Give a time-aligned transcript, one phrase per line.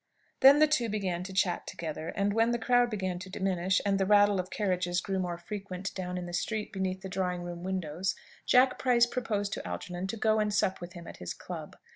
[0.39, 2.07] Then the two began to chat together.
[2.09, 5.93] And when the crowd began to diminish, and the rattle of carriages grew more frequent
[5.93, 8.15] down in the street beneath the drawing room windows,
[8.47, 11.77] Jack Price proposed to Algernon to go and sup with him at his club.